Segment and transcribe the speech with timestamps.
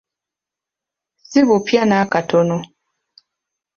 [1.29, 2.57] Sibupya n'akatono